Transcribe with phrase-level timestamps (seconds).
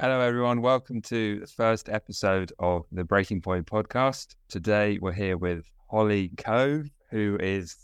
[0.00, 0.62] Hello, everyone.
[0.62, 4.36] Welcome to the first episode of the Breaking Point podcast.
[4.48, 7.74] Today, we're here with Holly Cove, who is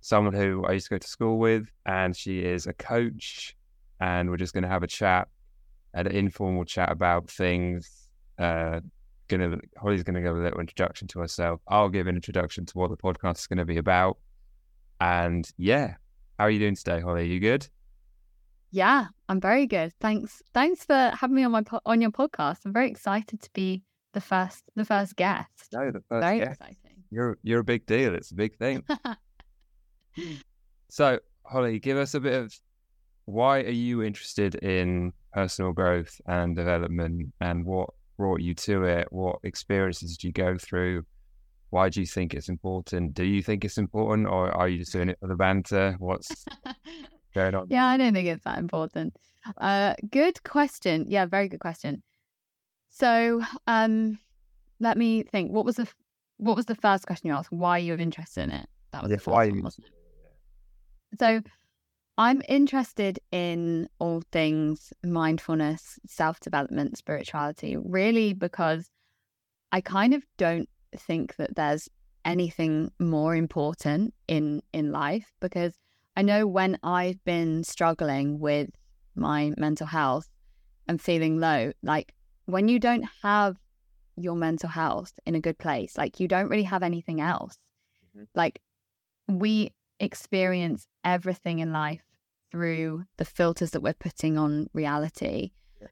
[0.00, 3.54] someone who I used to go to school with, and she is a coach.
[4.00, 5.28] And we're just going to have a chat,
[5.92, 8.08] an informal chat about things.
[8.38, 8.80] Uh,
[9.28, 11.60] gonna Holly's going to give a little introduction to herself.
[11.68, 14.16] I'll give an introduction to what the podcast is going to be about.
[15.02, 15.96] And yeah,
[16.38, 17.24] how are you doing today, Holly?
[17.24, 17.68] Are you good?
[18.76, 19.94] Yeah, I'm very good.
[20.02, 20.42] Thanks.
[20.52, 22.58] Thanks for having me on my po- on your podcast.
[22.66, 25.68] I'm very excited to be the first the first guest.
[25.72, 26.60] No, the first very guest.
[26.60, 27.04] exciting.
[27.10, 28.14] You're you're a big deal.
[28.14, 28.84] It's a big thing.
[30.90, 32.54] so, Holly, give us a bit of
[33.24, 37.88] why are you interested in personal growth and development, and what
[38.18, 39.08] brought you to it?
[39.10, 41.04] What experiences did you go through?
[41.70, 43.14] Why do you think it's important?
[43.14, 45.96] Do you think it's important, or are you just doing it for the banter?
[45.98, 46.44] What's
[47.36, 47.66] going on?
[47.70, 49.14] yeah, I don't think it's that important.
[49.58, 51.04] Uh, good question.
[51.08, 52.02] Yeah, very good question.
[52.88, 54.18] So, um,
[54.80, 55.52] let me think.
[55.52, 55.86] What was the
[56.38, 57.52] what was the first question you asked?
[57.52, 58.68] Why you are interested in it?
[58.92, 59.92] That was Yeah, the first why one, wasn't it?
[61.20, 61.40] So,
[62.18, 68.90] I'm interested in all things mindfulness, self development, spirituality, really because
[69.72, 71.88] I kind of don't think that there's
[72.24, 75.74] anything more important in in life because
[76.16, 78.70] I know when I've been struggling with
[79.14, 80.30] my mental health
[80.88, 82.14] and feeling low, like
[82.46, 83.56] when you don't have
[84.16, 87.58] your mental health in a good place, like you don't really have anything else.
[88.16, 88.28] Mhm.
[88.34, 88.62] Like
[89.28, 92.02] we experience everything in life
[92.50, 95.50] through the filters that we're putting on reality.
[95.80, 95.88] Yeah.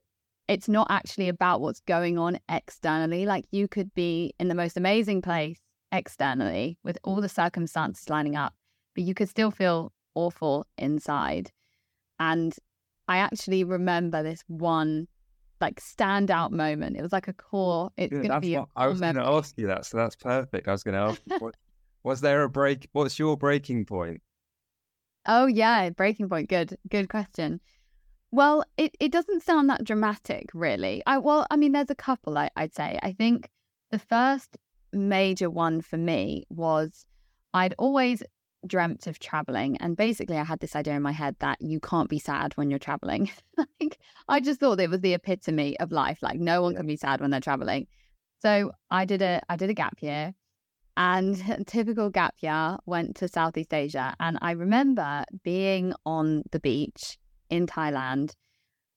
[0.48, 3.26] It's not actually about what's going on externally.
[3.26, 5.60] Like you could be in the most amazing place
[5.92, 8.54] externally with all the circumstances lining up,
[8.94, 11.50] but you could still feel awful inside.
[12.18, 12.54] And
[13.08, 15.08] I actually remember this one
[15.60, 16.96] like standout moment.
[16.96, 17.90] It was like a core.
[17.96, 20.16] It's Good, going to be what I was going to ask you that, so that's
[20.16, 20.68] perfect.
[20.68, 21.54] I was going to ask, you, what,
[22.02, 22.88] was there a break?
[22.92, 24.20] What's your breaking point?
[25.26, 26.48] Oh yeah, breaking point.
[26.48, 27.60] Good, good question.
[28.30, 31.02] Well, it, it doesn't sound that dramatic, really.
[31.06, 32.36] I well, I mean, there's a couple.
[32.36, 32.98] I, I'd say.
[33.02, 33.48] I think
[33.90, 34.58] the first
[34.92, 37.06] major one for me was
[37.54, 38.22] I'd always
[38.66, 42.08] dreamt of traveling, and basically, I had this idea in my head that you can't
[42.08, 43.30] be sad when you're traveling.
[43.80, 43.98] like,
[44.28, 46.18] I just thought it was the epitome of life.
[46.22, 47.86] Like, no one can be sad when they're traveling.
[48.40, 50.34] So I did a I did a gap year,
[50.96, 54.14] and typical gap year went to Southeast Asia.
[54.20, 57.18] And I remember being on the beach
[57.50, 58.34] in Thailand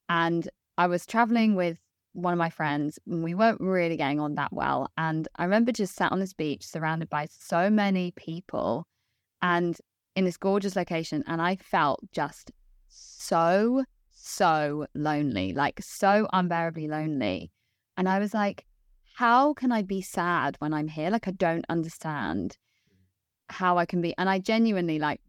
[0.10, 0.48] and
[0.78, 1.78] I was traveling with
[2.14, 4.90] one of my friends and we weren't really getting on that well.
[4.98, 8.88] And I remember just sat on this beach surrounded by so many people
[9.42, 9.78] and
[10.16, 11.24] in this gorgeous location.
[11.28, 12.52] And I felt just
[12.88, 17.52] so, so lonely, like so unbearably lonely.
[17.98, 18.66] And I was like,
[19.16, 21.10] how can I be sad when I'm here?
[21.10, 22.58] Like, I don't understand
[23.50, 24.14] how I can be.
[24.18, 25.22] And I genuinely like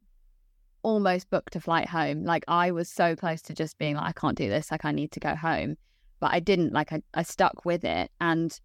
[0.82, 2.24] almost booked a flight home.
[2.24, 4.70] Like, I was so close to just being like, I can't do this.
[4.70, 5.76] Like, I need to go home.
[6.20, 6.72] But I didn't.
[6.72, 8.10] Like, I, I stuck with it.
[8.20, 8.58] And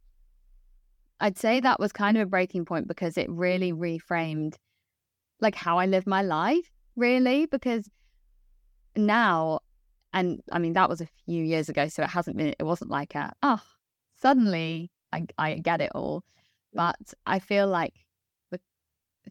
[1.19, 4.55] I'd say that was kind of a breaking point because it really reframed
[5.39, 7.45] like how I live my life, really.
[7.45, 7.89] Because
[8.95, 9.59] now,
[10.13, 11.87] and I mean, that was a few years ago.
[11.87, 13.61] So it hasn't been, it wasn't like a, oh,
[14.21, 16.23] suddenly I, I get it all.
[16.73, 17.93] But I feel like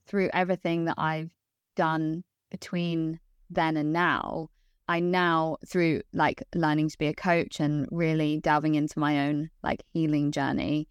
[0.07, 1.31] through everything that I've
[1.77, 3.21] done between
[3.51, 4.49] then and now,
[4.89, 9.51] I now, through like learning to be a coach and really delving into my own
[9.62, 10.89] like healing journey,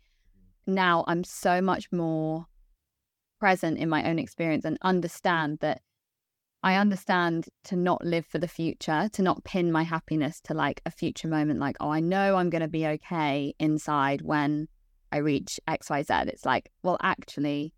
[0.66, 2.46] now I'm so much more
[3.42, 5.82] present in my own experience and understand that
[6.64, 10.80] I understand to not live for the future, to not pin my happiness to like
[10.86, 14.68] a future moment, like, oh, I know I'm going to be okay inside when
[15.12, 16.28] I reach XYZ.
[16.28, 17.74] It's like, well, actually,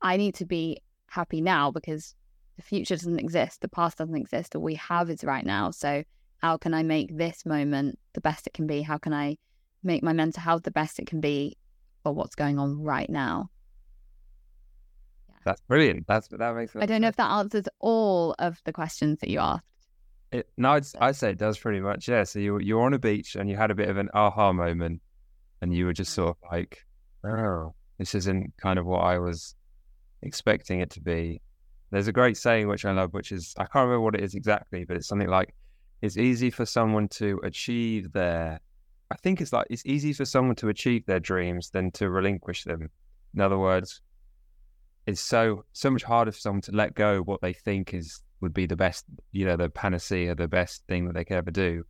[0.00, 2.14] I need to be happy now because
[2.54, 5.72] the future doesn't exist, the past doesn't exist, all we have is right now.
[5.72, 6.04] So,
[6.38, 8.82] how can I make this moment the best it can be?
[8.82, 9.36] How can I
[9.82, 11.56] make my mental health the best it can be
[12.04, 13.50] for what's going on right now?
[15.44, 16.06] That's brilliant.
[16.06, 16.76] That's that makes.
[16.76, 19.64] I don't know if that answers all of the questions that you asked.
[20.32, 22.08] It, no, I'd, I'd say it does pretty much.
[22.08, 22.24] Yeah.
[22.24, 25.00] So you you're on a beach and you had a bit of an aha moment,
[25.62, 26.22] and you were just mm-hmm.
[26.22, 26.84] sort of like,
[27.24, 29.54] "Oh, this isn't kind of what I was
[30.22, 31.40] expecting it to be."
[31.90, 34.34] There's a great saying which I love, which is I can't remember what it is
[34.34, 35.54] exactly, but it's something like,
[36.02, 38.60] "It's easy for someone to achieve their."
[39.10, 42.64] I think it's like it's easy for someone to achieve their dreams than to relinquish
[42.64, 42.90] them.
[43.34, 44.02] In other words,
[45.10, 48.20] it's so so much harder for someone to let go of what they think is
[48.40, 51.50] would be the best, you know, the panacea, the best thing that they could ever
[51.50, 51.84] do,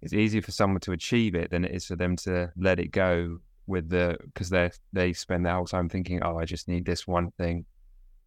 [0.00, 2.90] it's easier for someone to achieve it than it is for them to let it
[2.90, 6.86] go with the because they they spend their whole time thinking, oh, I just need
[6.86, 7.66] this one thing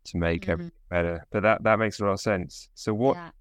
[0.05, 0.49] to make Mhm.
[0.49, 1.25] everything better.
[1.31, 2.69] But that that makes a lot of sense.
[2.75, 3.31] So what Yeah.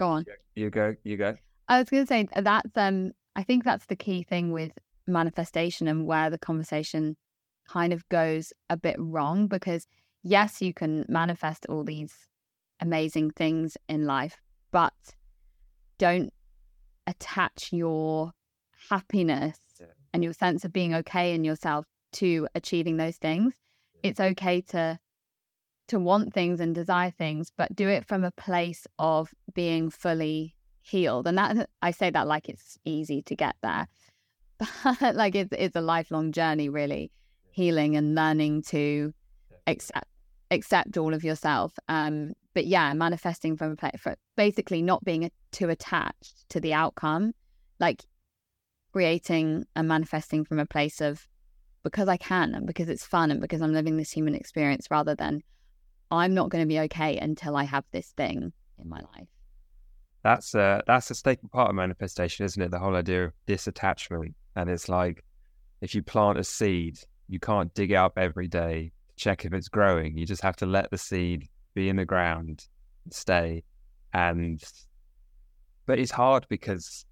[0.00, 0.26] Go on.
[0.56, 1.36] you go, you go.
[1.68, 4.72] I was going to say that's um I think that's the key thing with
[5.06, 7.16] manifestation and where the conversation
[7.68, 9.86] kind of goes a bit wrong because
[10.24, 12.12] yes, you can manifest all these
[12.80, 14.40] amazing things in life,
[14.72, 14.94] but
[15.98, 16.32] don't
[17.06, 18.32] attach your
[18.90, 19.58] happiness
[20.12, 23.54] and your sense of being okay in yourself to achieving those things.
[24.02, 24.98] It's okay to
[25.86, 30.56] to want things and desire things, but do it from a place of being fully
[30.80, 31.26] healed.
[31.26, 33.86] And that I say that like it's easy to get there,
[34.84, 37.10] but like it's it's a lifelong journey, really,
[37.50, 39.12] healing and learning to
[39.66, 40.08] accept
[40.50, 41.72] accept all of yourself.
[41.88, 46.74] Um, but yeah, manifesting from a place for basically not being too attached to the
[46.74, 47.32] outcome,
[47.80, 48.04] like
[48.92, 51.26] creating and manifesting from a place of
[51.82, 55.14] because I can and because it's fun and because I'm living this human experience rather
[55.14, 55.42] than
[56.10, 59.28] I'm not going to be okay until I have this thing in my life.
[60.22, 62.70] That's a that's a staple part of manifestation, isn't it?
[62.70, 65.22] The whole idea of disattachment, and it's like
[65.82, 66.98] if you plant a seed,
[67.28, 70.16] you can't dig it up every day check if it's growing.
[70.16, 72.66] You just have to let the seed be in the ground,
[73.10, 73.64] stay,
[74.12, 74.62] and
[75.86, 77.04] but it's hard because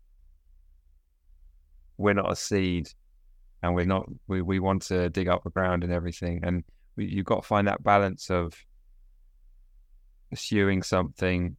[1.97, 2.89] we're not a seed,
[3.63, 6.65] and we're not we we want to dig up the ground and everything, and
[6.97, 8.55] we, you've got to find that balance of
[10.31, 11.57] pursuing something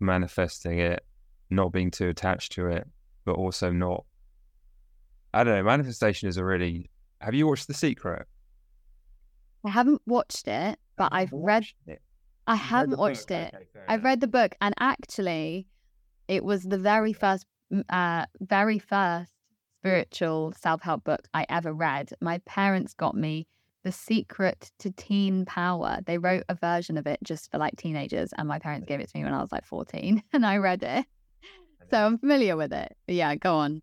[0.00, 1.04] manifesting it,
[1.50, 2.86] not being too attached to it,
[3.24, 4.04] but also not.
[5.32, 5.62] I don't know.
[5.62, 6.90] Manifestation is a really.
[7.20, 8.26] Have you watched The Secret?
[9.64, 11.66] I haven't watched it, but I've read.
[11.86, 12.00] It.
[12.46, 13.54] I read haven't the watched it.
[13.54, 15.66] Okay, I've read the book, and actually,
[16.28, 17.46] it was the very first,
[17.88, 19.32] uh, very first
[19.78, 22.10] spiritual self-help book I ever read.
[22.20, 23.46] My parents got me
[23.82, 26.00] The Secret to Teen Power.
[26.04, 29.08] They wrote a version of it just for like teenagers, and my parents gave it
[29.10, 31.06] to me when I was like 14, and I read it.
[31.90, 32.96] So I'm familiar with it.
[33.06, 33.82] But yeah, go on.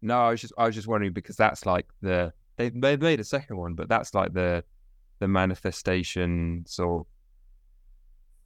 [0.00, 3.20] No, I was just I was just wondering because that's like the they they made
[3.20, 4.64] a second one, but that's like the
[5.18, 7.06] the manifestation sort of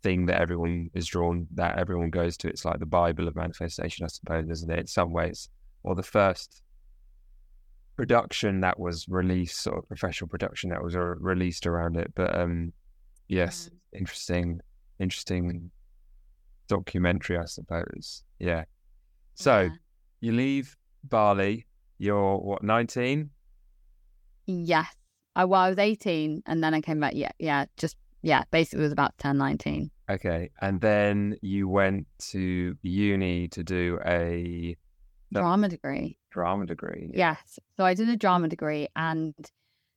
[0.02, 2.48] thing that everyone is drawn that everyone goes to.
[2.48, 4.78] It's like the Bible of manifestation, I suppose, isn't it?
[4.80, 5.48] In some ways,
[5.82, 6.62] or the first
[7.96, 12.12] production that was released, sort of professional production that was uh, released around it.
[12.14, 12.72] But um,
[13.28, 14.60] yes, interesting,
[14.98, 15.70] interesting
[16.68, 18.24] documentary, I suppose.
[18.38, 18.64] Yeah.
[19.34, 19.70] So Yeah.
[20.20, 21.66] you leave Bali.
[21.98, 23.30] You're what, 19?
[24.46, 24.86] Yes.
[25.34, 27.14] I, well, I was 18 and then I came back.
[27.14, 27.32] Yeah.
[27.38, 27.66] Yeah.
[27.76, 28.44] Just, yeah.
[28.50, 29.90] Basically, it was about 10, 19.
[30.10, 30.50] Okay.
[30.60, 34.76] And then you went to uni to do a
[35.32, 36.18] Drama degree.
[36.30, 37.10] drama degree.
[37.14, 37.58] Yes.
[37.78, 39.34] So I did a drama degree and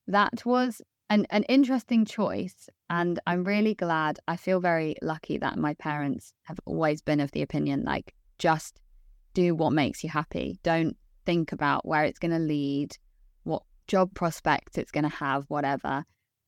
[0.07, 2.69] that was an, an interesting choice.
[2.89, 4.19] And I'm really glad.
[4.29, 8.79] I feel very lucky that my parents have always been of the opinion like, just
[9.33, 10.57] do what makes you happy.
[10.63, 10.95] Don't
[11.25, 12.97] think about where it's going to lead,
[13.87, 16.03] job prospects it's going to have, whatever.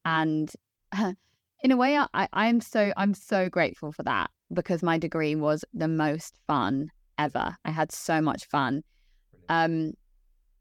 [0.05, 0.51] And
[1.63, 5.65] in a way, I, I'm so I'm so grateful for that because my degree was
[5.73, 7.55] the most fun ever.
[7.65, 8.83] I had so much fun.
[9.49, 9.93] Um,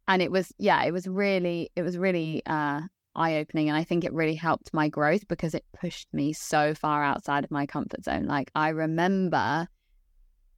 [0.08, 2.82] and it was yeah, it was really it was really uh,
[3.14, 6.74] eye opening, and I think it really helped my growth because it pushed me so
[6.74, 8.26] far outside of my comfort zone.
[8.26, 9.68] Like I remember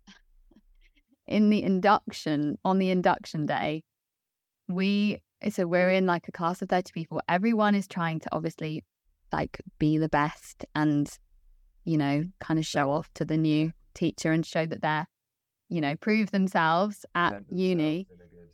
[1.26, 3.84] in the induction on the induction day,
[4.68, 5.96] we so we're mm-hmm.
[5.96, 7.20] in like a class of thirty people.
[7.28, 8.84] Everyone is trying to obviously
[9.32, 11.10] like be the best and
[11.84, 15.06] you know kind of show off to the new teacher and show that they're
[15.68, 18.48] you know prove themselves at Present uni in a good-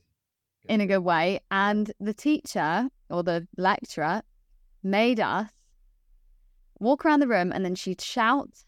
[0.68, 1.40] in a good way.
[1.50, 4.22] And the teacher or the lecturer
[4.82, 5.50] made us
[6.80, 8.64] walk around the room and then she'd shout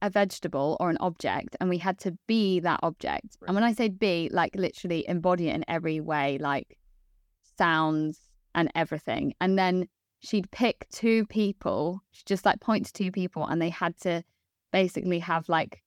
[0.00, 3.36] a vegetable or an object and we had to be that object.
[3.46, 6.78] And when I say be, like literally embody it in every way, like
[7.58, 8.20] sounds
[8.54, 9.34] and everything.
[9.40, 9.88] And then
[10.20, 14.22] she'd pick two people, she'd just like point to two people and they had to
[14.72, 15.82] basically have like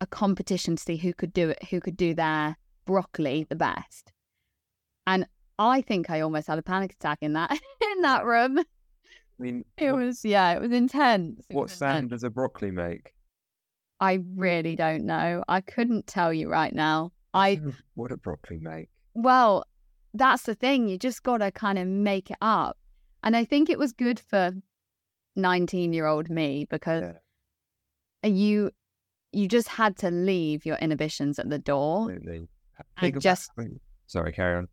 [0.00, 4.12] a competition to see who could do it, who could do their broccoli the best.
[5.06, 5.26] And
[5.58, 7.50] I think I almost had a panic attack in that
[7.92, 8.58] in that room.
[8.58, 8.62] I
[9.38, 11.40] mean, It what, was yeah, it was intense.
[11.48, 11.78] It what was intense.
[11.78, 13.12] sound does a broccoli make?
[14.00, 15.44] I really don't know.
[15.48, 17.12] I couldn't tell you right now.
[17.32, 17.60] I
[17.94, 18.88] what a broccoli make?
[19.14, 19.64] well,
[20.14, 20.88] that's the thing.
[20.88, 22.78] You just got to kind of make it up.
[23.22, 24.52] And I think it was good for
[25.36, 27.12] 19-year-old me because Yeah.
[28.24, 28.70] Uh, you
[29.32, 32.48] you just had to leave your inhibitions at the door Absolutely.
[32.98, 33.50] And just
[34.06, 34.68] sorry, carry on.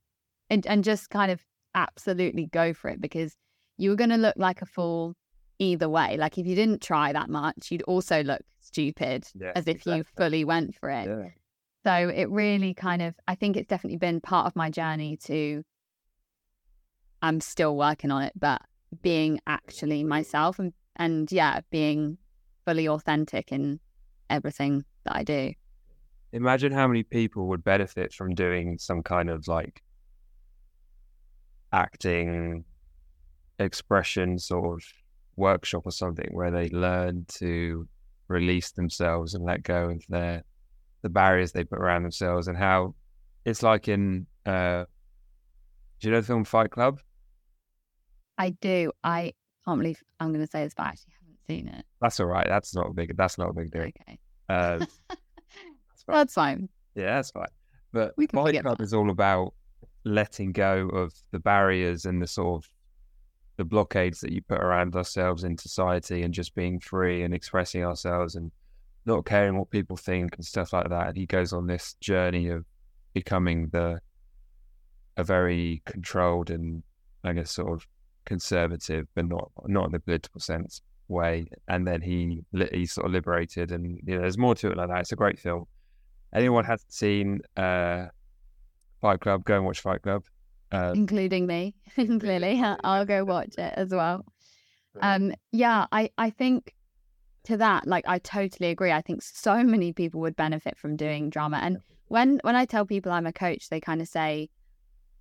[0.51, 1.41] and, and just kind of
[1.73, 3.35] absolutely go for it because
[3.77, 5.15] you were going to look like a fool
[5.57, 6.15] either way.
[6.17, 10.03] Like if you didn't try that much, you'd also look stupid Yeah, as if you
[10.15, 11.07] fully went for it.
[11.07, 11.29] Yeah.
[11.83, 15.63] So it really kind of, I think it's definitely been part of my journey to,
[17.21, 18.61] I'm still working on it, but
[19.01, 22.17] being actually myself and, and yeah, being
[22.65, 23.79] fully authentic in
[24.29, 25.53] everything that I do.
[26.33, 29.81] Imagine how many people would benefit from doing some kind of like
[31.73, 32.63] acting
[33.59, 34.83] expression sort of
[35.35, 37.87] workshop or something where they learn to
[38.27, 40.43] release themselves and let go of their
[41.01, 42.93] the barriers they put around themselves and how
[43.45, 44.85] it's like in uh
[45.99, 46.99] do you know the film Fight Club?
[48.37, 48.91] I do.
[49.03, 49.33] I
[49.65, 51.85] can't believe I'm going to say this, but I actually haven't seen it.
[52.01, 52.47] That's all right.
[52.47, 53.83] That's not a big that's not a big deal.
[53.83, 54.17] Okay.
[54.49, 54.79] Uh,
[55.09, 56.15] that's fine.
[56.15, 56.69] That's fine.
[56.95, 57.45] Yeah, that's fine.
[57.93, 58.83] But We Fight Club that.
[58.83, 59.53] is all about
[60.03, 62.69] letting go of the barriers and the sort of
[63.57, 67.83] the blockades that you put around ourselves in society and just being free and expressing
[67.85, 68.51] ourselves and
[69.05, 71.07] not caring what people think and stuff like that.
[71.09, 72.65] And he goes on this journey of
[73.13, 73.99] becoming the
[75.17, 76.83] a very controlled and
[77.23, 77.87] I guess sort of
[78.25, 81.45] conservative, but not not in the political sense way.
[81.67, 82.41] And then he
[82.71, 85.01] he's sort of liberated, and you know, there's more to it like that.
[85.01, 85.65] It's a great film.
[86.33, 88.05] Anyone hasn't seen uh,
[89.01, 90.23] Fight Club, go and watch Fight Club.
[90.71, 91.75] Uh, including me.
[91.95, 94.25] Clearly, I'll go watch it as well.
[95.01, 96.73] Um, yeah, I I think
[97.45, 98.91] to that, like, I totally agree.
[98.91, 101.59] I think so many people would benefit from doing drama.
[101.61, 104.49] And when when I tell people I'm a coach, they kind of say,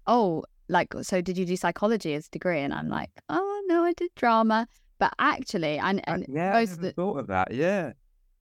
[0.06, 3.84] "Oh, like, so did you do psychology as a degree?" And I'm like, "Oh no,
[3.84, 4.66] I did drama."
[4.98, 7.52] But actually, and I- and yeah, I never the thought of that.
[7.54, 7.92] Yeah,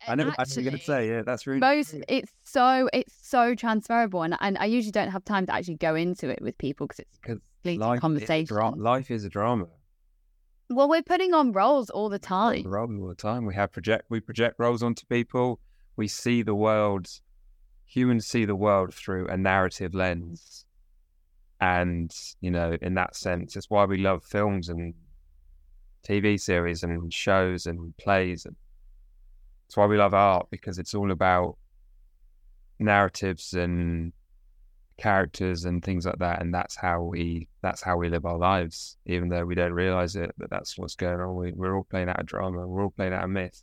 [0.08, 0.32] I never.
[0.32, 4.36] I was going to say, yeah, that's really most it's so it's so transferable and,
[4.42, 7.18] and i usually don't have time to actually go into it with people because it's
[7.20, 9.68] 'Cause completely life is, conversation dra- life is a drama.
[10.70, 13.46] Well we're putting on roles all the time roll all the time.
[13.46, 14.06] We have project.
[14.10, 15.60] We project roles onto people.
[15.96, 17.08] We see the world.
[17.86, 20.66] Humans see the world through a narrative lens,
[21.60, 24.94] and you know, in that sense, it's why we love films and
[26.08, 28.46] TV series and shows and plays.
[28.46, 28.56] And
[29.68, 31.58] it's why we love art because it's all about
[32.80, 34.14] narratives and
[35.00, 36.42] characters and things like that.
[36.42, 40.16] And that's how we that's how we live our lives, even though we don't realize
[40.16, 40.32] it.
[40.38, 41.36] But that's what's going on.
[41.36, 42.68] We, we're all playing out a drama.
[42.68, 43.62] We're all playing out a myth.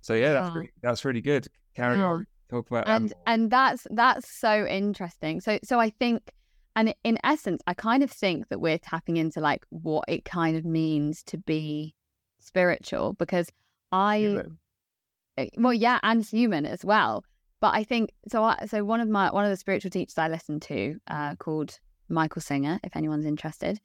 [0.00, 1.46] So yeah, that's really, that's really good.
[1.76, 2.04] Carry Yeah.
[2.06, 2.26] on.
[2.50, 3.12] Talk about and animals.
[3.26, 6.30] and that's that's so interesting so so i think
[6.76, 10.56] and in essence i kind of think that we're tapping into like what it kind
[10.56, 11.94] of means to be
[12.38, 13.50] spiritual because
[13.92, 14.58] i Human.
[15.36, 17.22] uh, well yeah and human as well
[17.60, 20.28] but i think so I, so one of my one of the spiritual teachers i
[20.28, 23.80] listened to uh, called michael singer if anyone's interested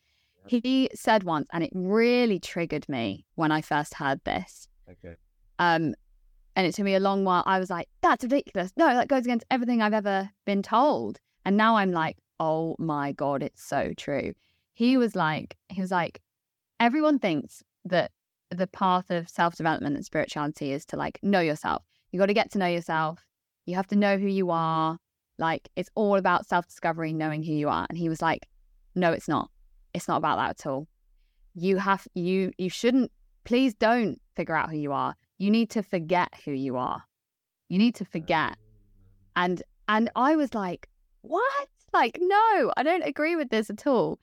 [0.48, 4.68] he said once and it really triggered me when i first heard this.
[4.90, 5.16] Okay.
[5.60, 5.96] um
[6.56, 7.44] and it took me a long while.
[7.48, 8.72] I was like that's ridiculous.
[8.78, 11.20] No that goes against everything i've ever been told.
[11.46, 14.34] And now i'm like oh my god it's so true.
[14.74, 16.22] He was like he was like
[16.80, 18.12] everyone thinks that
[18.50, 21.84] the path of self-development and spirituality is to like know yourself.
[22.12, 23.26] You got to get to know yourself
[23.66, 24.52] you have to know who you mm-hmm.
[24.52, 24.98] are.
[25.40, 27.86] Like it's all about self-discovery knowing who you are.
[27.90, 28.48] And he was like
[28.96, 29.50] no it's not.
[29.94, 30.88] It's not about that at all.
[31.56, 33.12] You have you you shouldn't
[33.44, 35.16] please don't figure out who you are.
[35.38, 37.04] You need to forget who you are.
[37.70, 38.58] You need to oh, forget.
[39.36, 40.88] and and i was like
[41.22, 41.68] what?
[41.94, 44.20] Like no i don't agree with this at all.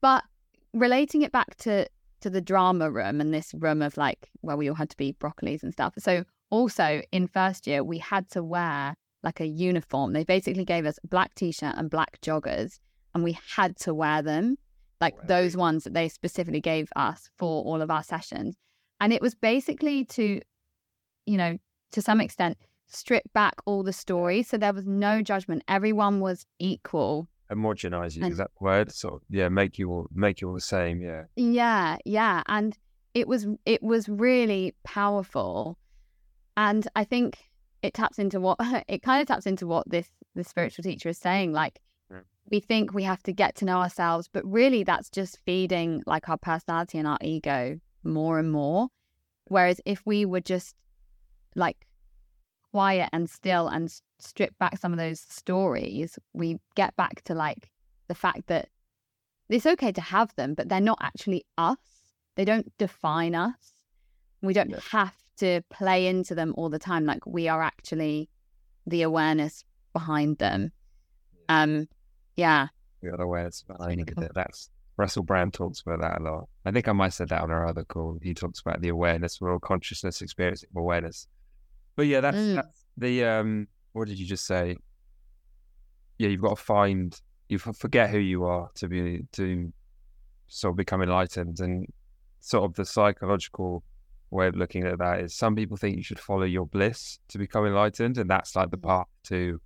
[0.00, 0.24] But
[0.72, 1.86] relating it back to
[2.20, 5.12] to the drama room and this room of like where we all had to be
[5.12, 5.92] broccolis and stuff.
[5.98, 6.24] So
[6.54, 8.94] also in first year we had to wear
[9.24, 12.78] like a uniform they basically gave us a black t-shirt and black joggers
[13.12, 14.56] and we had to wear them
[15.00, 18.54] like those ones that they specifically gave us for all of our sessions
[19.00, 20.40] and it was basically to
[21.26, 21.58] you know
[21.90, 22.56] to some extent
[22.86, 28.24] strip back all the stories so there was no judgment everyone was equal Homogenize you.
[28.24, 28.90] Is that word?
[28.90, 31.02] So yeah, make you all make you all the same.
[31.02, 31.24] Yeah.
[31.36, 32.76] yeah yeah and
[33.12, 35.78] it was it was really powerful
[36.56, 37.38] and i think
[37.82, 38.56] it taps into what
[38.88, 40.48] it kind of taps into what this the mm.
[40.48, 41.80] spiritual teacher is saying like
[42.50, 46.28] we think we have to get to know ourselves but really that's just feeding like
[46.28, 48.88] our personality and our ego more and more
[49.46, 50.74] whereas if we were just
[51.56, 51.86] like
[52.70, 57.70] quiet and still and strip back some of those stories we get back to like
[58.08, 58.68] the fact that
[59.48, 61.76] it's okay to have them, but they're not actually us.
[62.36, 63.74] They don't define us.
[64.42, 64.80] We don't Yeah.
[64.90, 67.04] have to play into them all the time.
[67.04, 68.28] Like we are actually
[68.86, 70.72] the awareness behind them.
[71.48, 71.88] Um,
[72.36, 72.68] yeah.
[73.02, 74.24] We got awareness behind cool.
[74.24, 74.32] it.
[74.34, 76.48] That's Russell Brand talks about that a lot.
[76.64, 78.18] I think I might have said that on our other call.
[78.22, 81.26] He talks about the awareness, we're all consciousness, experiencing awareness.
[81.96, 82.54] But yeah, that's, Mm.
[82.56, 83.68] that's the um.
[83.92, 84.76] What did you just say?
[86.18, 87.20] Yeah, you've got to find.
[87.48, 89.72] You forget who you are to be to
[90.48, 91.86] sort of become enlightened, and
[92.40, 93.84] sort of the psychological
[94.34, 97.38] way of looking at that is some people think you should follow your bliss to
[97.38, 98.88] become enlightened, and that's like the Mhm.
[98.90, 99.60] path to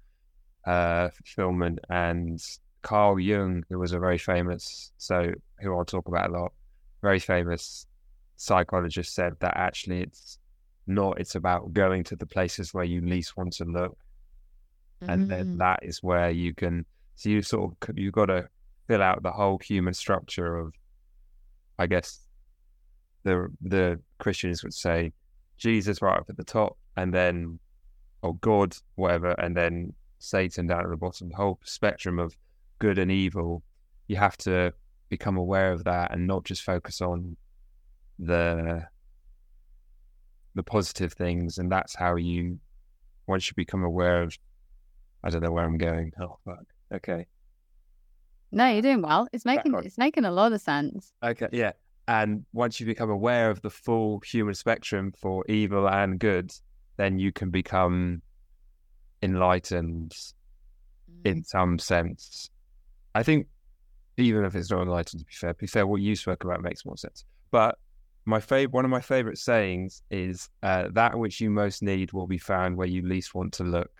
[0.67, 1.79] uh fulfillment.
[1.91, 2.41] And
[2.83, 6.53] Carl Jung, who was a very famous, so who I'll talk about a lot,
[7.03, 7.87] very famous
[8.37, 10.39] psychologist, said that actually it's
[10.87, 11.21] not.
[11.21, 13.97] It's about going to the places where you least want to look,
[15.09, 15.59] and then Mm.
[15.59, 16.87] that is where you can.
[17.17, 18.49] So you sort of you got to
[18.87, 20.75] fill out the whole human structure of,
[21.79, 22.21] I guess,
[23.25, 25.13] the the Christians would say,
[25.57, 27.59] Jesus right up at the top, and then,
[28.23, 31.29] or God, whatever, and then Satan down at the bottom.
[31.29, 32.37] The whole spectrum of
[32.79, 33.63] good and evil.
[34.07, 34.73] You have to
[35.09, 37.37] become aware of that and not just focus on
[38.19, 38.85] the
[40.55, 42.59] the positive things, and that's how you
[43.27, 44.37] once you become aware of.
[45.23, 46.13] I don't know where I'm going.
[46.21, 46.65] Oh fuck.
[46.95, 47.27] Okay.
[48.51, 49.29] No, you're doing well.
[49.33, 51.13] It's making it's making a lot of sense.
[51.23, 51.49] Okay.
[51.53, 51.73] Yeah.
[52.09, 56.51] And once you become aware of the full human spectrum for evil and good,
[56.97, 58.23] then you can become
[59.23, 60.17] enlightened
[61.25, 62.49] in some sense.
[63.15, 63.47] I think
[64.17, 66.63] even if it's not enlightened, to be fair, to be fair, what you spoke about
[66.63, 67.27] makes more sense.
[67.51, 67.77] But
[68.25, 72.27] my favorite, one of my favorite sayings is uh, that which you most need will
[72.27, 73.91] be found where you least want to look.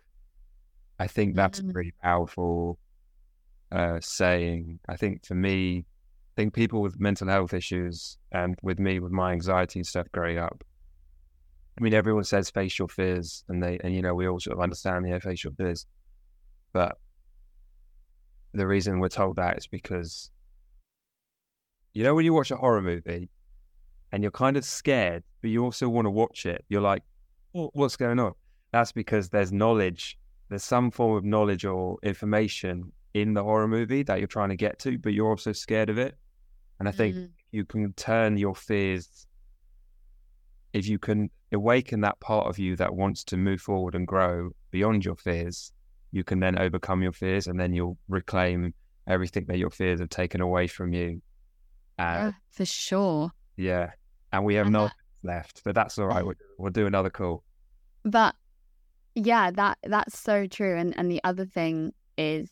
[0.99, 1.73] I think that's a Mm.
[1.75, 2.79] pretty powerful
[3.71, 4.81] uh, saying.
[4.89, 5.85] I think for me,
[6.39, 10.07] I think people with mental health issues and with me with my anxiety and stuff
[10.13, 10.63] growing up.
[11.77, 14.57] I mean, everyone says face your fears, and they and you know we all sort
[14.57, 15.85] of understand yeah, face your fears,
[16.73, 16.97] but
[18.53, 20.31] the reason we're told that is because
[21.93, 23.29] you know when you watch a horror movie
[24.13, 26.65] and you're kind of scared, but you also want to watch it.
[26.69, 27.03] You're like,
[27.53, 28.35] "Oh, what's going on?
[28.71, 30.17] That's because there's knowledge.
[30.51, 34.57] There's some form of knowledge or information in the horror movie that you're trying to
[34.57, 36.17] get to, but you're also scared of it.
[36.79, 37.31] And I think Mm.
[37.53, 39.27] you can turn your fears
[40.73, 44.51] if you can awaken that part of you that wants to move forward and grow
[44.71, 45.73] beyond your fears,
[46.13, 48.75] you can then overcome your fears and then you'll reclaim
[49.07, 51.23] everything that your fears have taken away from you.
[51.99, 53.31] Uh, Yeah, for sure.
[53.57, 53.93] yeah.
[54.33, 56.25] And we have And no that- left, but that's all right.
[56.25, 57.45] We'll, we'll do another call.
[58.05, 58.37] But
[59.15, 60.77] yeah, that that's so true.
[60.77, 62.51] And and the other thing is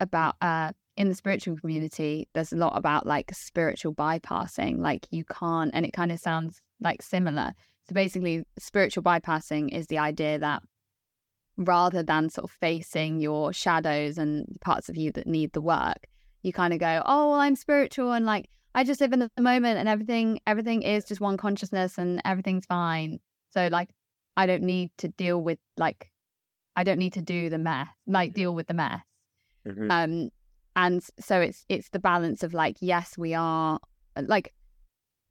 [0.00, 4.78] about uh in the spiritual community, there's a lot about like spiritual bypassing.
[4.78, 7.52] Like you can't and it kind of sounds like similar.
[7.88, 10.62] So basically spiritual bypassing is the idea that
[11.56, 16.06] rather than sort of facing your shadows and parts of you that need the work,
[16.42, 19.42] you kind of go, Oh, well, I'm spiritual and like I just live in the
[19.42, 23.18] moment and everything everything is just one consciousness and everything's fine.
[23.50, 23.90] So like
[24.36, 26.10] I don't need to deal with like
[26.76, 29.00] I don't need to do the mess, like deal with the mess.
[29.90, 30.30] Um
[30.76, 33.78] and so it's it's the balance of like yes, we are
[34.16, 34.52] uh, like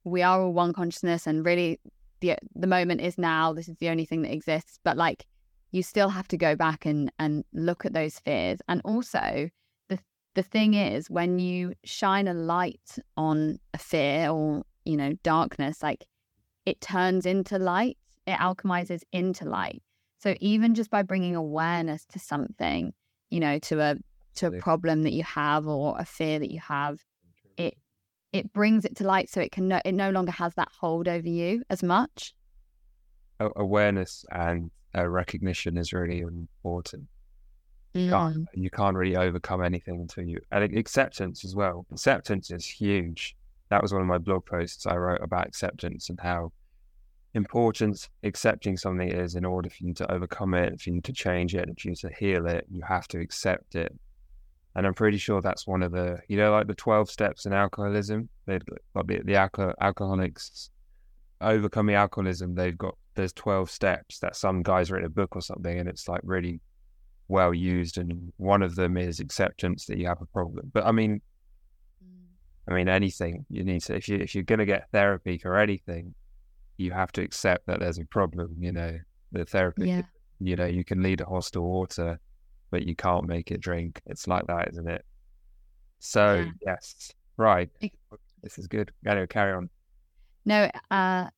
[0.03, 1.79] we are all one consciousness and really
[2.21, 3.53] the the moment is now.
[3.53, 5.25] This is the only thing that exists, but like
[5.71, 8.59] you still have to go back and and look at those fears.
[8.67, 9.49] And also
[9.89, 9.99] the
[10.35, 15.81] the thing is when you shine a light on a fear or, you know, darkness,
[15.81, 16.05] like
[16.65, 19.81] it turns into light it alchemizes into light.
[20.19, 22.93] So even just by bringing awareness to something,
[23.29, 23.95] you know, to a
[24.35, 26.99] to a problem that you have or a fear that you have,
[27.57, 27.77] it
[28.31, 31.07] it brings it to light so it can no, it no longer has that hold
[31.07, 32.33] over you as much.
[33.39, 37.07] Awareness and uh, recognition is really important.
[37.93, 38.09] Mm.
[38.09, 41.85] can't, you can't really overcome anything until you and acceptance as well.
[41.91, 43.35] Acceptance is huge.
[43.69, 46.53] That was one of my blog posts I wrote about acceptance and how
[47.33, 51.55] important accepting something is in order for you to overcome it, for you to change
[51.55, 53.93] it, for you to heal it, you have to accept it.
[54.75, 57.53] And I'm pretty sure that's one of the, you know, like the 12 steps in
[57.53, 58.29] alcoholism.
[58.45, 58.63] They've
[58.95, 60.69] got the, the alco- alcoholics
[61.41, 62.55] overcoming alcoholism.
[62.55, 66.07] They've got, there's 12 steps that some guys written a book or something, and it's
[66.07, 66.61] like really
[67.27, 67.97] well used.
[67.97, 70.71] And one of them is acceptance that you have a problem.
[70.73, 71.21] But I mean,
[72.01, 72.25] mm.
[72.69, 75.57] I mean, anything you need to, if you, if you're going to get therapy for
[75.57, 76.13] anything,
[76.77, 78.97] you have to accept that there's a problem, you know,
[79.33, 80.03] the therapy, Yeah.
[80.39, 82.19] you know, you can lead a horse to water,
[82.71, 84.01] but you can't make it drink.
[84.05, 85.05] It's like that, isn't it?
[85.99, 86.51] So, Yeah.
[86.65, 87.69] yes, right.
[88.41, 88.91] This is good.
[89.05, 89.69] Anyway, carry on.
[90.45, 91.29] No, uh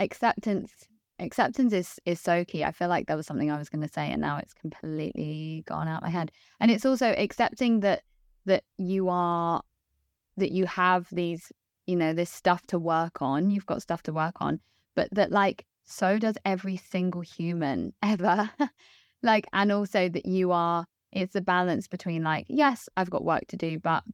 [0.00, 0.72] acceptance
[1.20, 2.64] acceptance is is so key.
[2.64, 5.62] I feel like there was something I was going to say, and now it's completely
[5.66, 6.32] gone out of my head.
[6.58, 8.02] And it's also accepting that
[8.46, 9.62] that you are
[10.38, 11.52] that you have these,
[11.86, 13.50] you know, this stuff to work on.
[13.50, 14.60] You've got stuff to work on,
[14.96, 18.50] but that like so does every single human ever.
[19.22, 20.84] Like, and also that you are.
[21.12, 24.04] It's a balance between like, yes, I've got work to do, but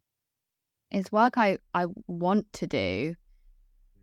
[0.91, 3.17] it's work I I want to do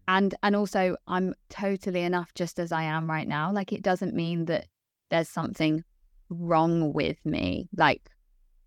[0.08, 4.14] and and also i'm totally enough just as i am right now like it doesn't
[4.14, 4.68] mean that
[5.10, 5.84] there's something
[6.30, 8.10] wrong with me like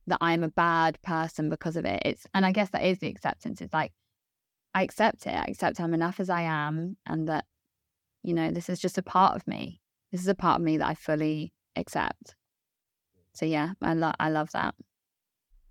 [0.06, 3.08] that i'm a bad person because of it it's and i guess that is the
[3.08, 3.92] acceptance it's like
[4.74, 7.44] i accept it i accept i'm enough as i am and that
[8.22, 9.80] you know this is just a part of me
[10.12, 12.34] this is a part of me that i fully accept
[13.32, 14.74] so yeah i love i love that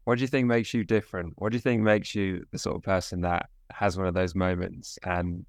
[0.03, 2.75] what do you think makes you different what do you think makes you the sort
[2.75, 5.45] of person that has one of those moments and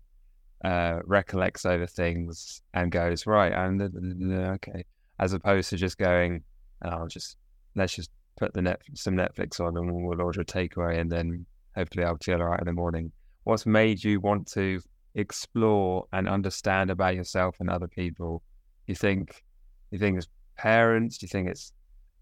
[0.65, 4.85] uh, recollects over things and goes right and okay,
[5.19, 6.43] as opposed to just going,
[6.83, 7.37] "I'll just
[7.75, 11.47] let's just put the net some Netflix on and we'll order a takeaway and then
[11.75, 13.13] hopefully I'll feel all right in the morning."
[13.45, 14.81] What's made you want to
[15.15, 18.43] explore and understand about yourself and other people?
[18.87, 19.45] You think
[19.91, 21.19] you think it's parents?
[21.19, 21.73] Do you think it's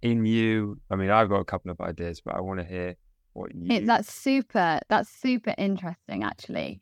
[0.02, 0.80] in you?
[0.90, 2.96] I mean, I've got a couple of ideas, but I want to hear
[3.32, 3.76] what you.
[3.76, 4.80] It, that's super.
[4.88, 6.80] That's super interesting, actually.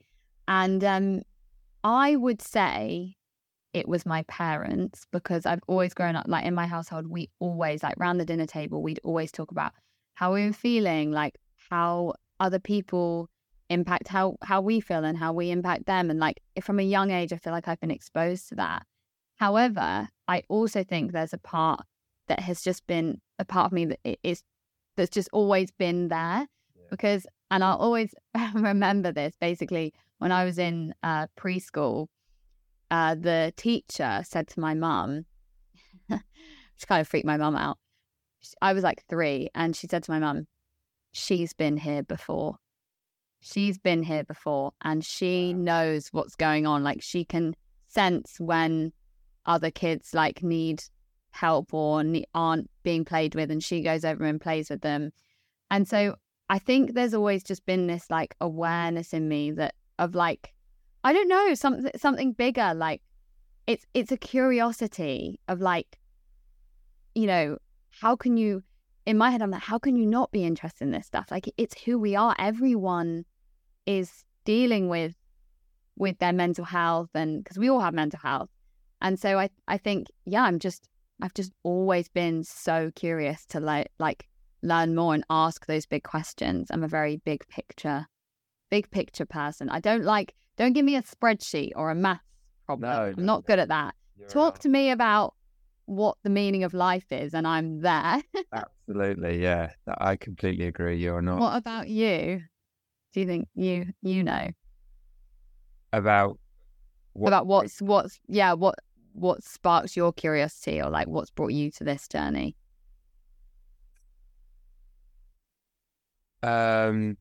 [0.48, 1.22] And um,
[1.84, 3.16] I would say
[3.72, 7.82] it was my parents because I've always grown up like in my household, we always
[7.82, 9.72] like round the dinner table, we'd always talk about
[10.14, 11.38] how we were feeling, like
[11.70, 13.28] how other people
[13.70, 16.10] impact how how we feel and how we impact them.
[16.10, 18.84] And like from a young age, I feel like I've been exposed to that.
[19.42, 21.85] However, I also think there's a part
[22.28, 24.44] that has just been a part of me that is
[24.96, 26.83] that's just always been there yeah.
[26.92, 28.14] because and I'll always
[28.55, 32.07] remember this basically when I was in uh, preschool,
[32.92, 35.24] uh, the teacher said to my mum,
[36.07, 37.78] which kind of freaked my mum out.
[38.61, 40.46] I was like three, and she said to my mum,
[41.11, 42.59] She's been here before.
[43.40, 46.85] She's been here before, and she knows what's going on.
[46.85, 47.57] Like, she can
[47.88, 48.92] sense when
[49.46, 50.83] other kids like need
[51.31, 55.12] help or aren't being played with, and she goes over and plays with them.
[55.70, 56.16] And so
[56.48, 60.52] I think there's always just been this like awareness in me that of like
[61.05, 63.00] I don't know something something bigger like
[63.66, 65.98] it's it's a curiosity of like
[67.14, 67.59] you know
[67.90, 68.62] how can you
[69.07, 71.28] in my head I'm like how can you not be interested in this stuff?
[71.31, 72.37] Like it's who we are.
[72.38, 73.24] Everyone
[73.87, 75.14] is dealing with
[75.96, 78.50] with their mental health and because we all have mental health
[79.02, 80.88] and so I I think yeah I'm just
[81.20, 84.26] I've just always been so curious to like like
[84.62, 88.06] learn more and ask those big questions I'm a very big picture
[88.72, 89.68] big picture person.
[89.68, 92.22] I don't like, don't give me a spreadsheet or a math
[92.64, 92.90] problem.
[92.90, 93.42] No, I'm not no.
[93.42, 93.94] good at that.
[94.30, 95.34] Talk to me about
[95.84, 98.22] what the meaning of life is, and I'm there.
[98.54, 100.96] Absolutely, yeah, I completely agree.
[100.96, 101.38] You're not.
[101.38, 102.40] What about you?
[103.12, 104.48] Do you think you you know
[105.92, 106.38] about
[107.12, 107.28] what...
[107.28, 108.76] about what's what's yeah what
[109.12, 112.57] what sparks your curiosity or like what's brought you to this journey?
[116.42, 117.16] Um,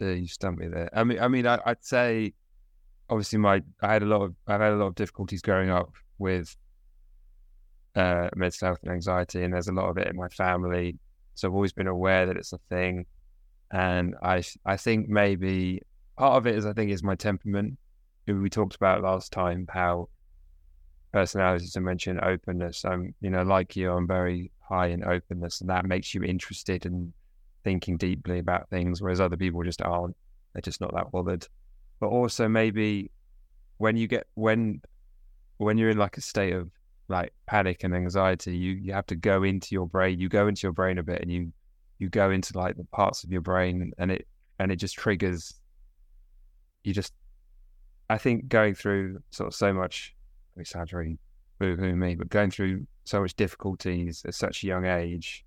[0.00, 0.88] you stumped me there.
[0.92, 2.32] I mean, I mean, I, would say,
[3.10, 5.92] obviously, my I had a lot of I've had a lot of difficulties growing up
[6.18, 6.56] with
[7.94, 10.98] uh, mental health and anxiety, and there's a lot of it in my family.
[11.34, 13.06] So I've always been aware that it's a thing,
[13.70, 15.82] and I I think maybe
[16.16, 17.78] part of it is I think is my temperament.
[18.26, 20.08] We talked about last time how
[21.12, 22.84] personalities I mentioned openness.
[22.84, 26.86] I'm you know like you, I'm very high in openness, and that makes you interested
[26.86, 27.12] and
[27.64, 30.16] thinking deeply about things, whereas other people just aren't.
[30.52, 31.46] They're just not that bothered.
[32.00, 33.10] But also maybe
[33.78, 34.80] when you get when
[35.58, 36.70] when you're in like a state of
[37.08, 40.18] like panic and anxiety, you you have to go into your brain.
[40.18, 41.52] You go into your brain a bit, and you
[41.98, 44.26] you go into like the parts of your brain, and it
[44.58, 45.54] and it just triggers.
[46.84, 47.12] You just,
[48.12, 50.14] I think, going through sort of so much.
[50.58, 54.84] It sounds boo hoo me, but going through so much difficulties at such a young
[54.84, 55.46] age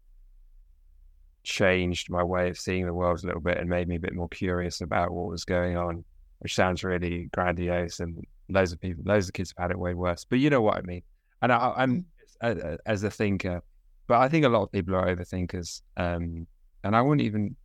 [1.44, 4.16] changed my way of seeing the world a little bit and made me a bit
[4.16, 6.04] more curious about what was going on,
[6.40, 8.00] which sounds really grandiose.
[8.00, 10.26] And loads of people, loads of kids have had it way worse.
[10.28, 11.04] But you know what I mean.
[11.44, 12.04] And I, am
[12.42, 12.78] mm.
[12.88, 13.62] as a thinker,
[14.08, 15.84] but I think a lot of people are overthinkers.
[15.98, 16.48] Um,
[16.84, 17.56] and I wouldn't even.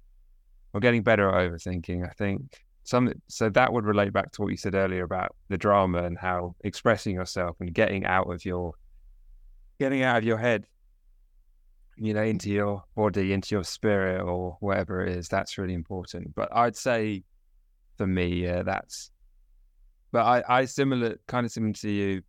[0.75, 2.07] We're getting better at overthinking.
[2.07, 3.13] I think some.
[3.29, 6.55] So that would relate back to what you said earlier about the drama and how
[6.63, 8.75] expressing yourself and getting out of your,
[9.79, 10.67] getting out of your head
[12.03, 15.29] you know, into your body, into your spirit, or whatever it is.
[15.29, 16.35] That's really important.
[16.35, 17.25] But I'd say
[17.99, 19.11] for me, that's
[20.11, 22.23] but I, I similar, kind of similar to you.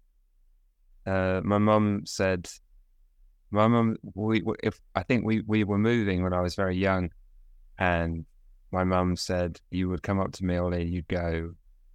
[1.05, 2.49] Uh, my mum said,
[3.49, 7.09] my mum, we, if I think we we were moving when I was very young,
[7.79, 8.25] and
[8.71, 11.51] my mum said you would come up to me, Ollie, you'd go,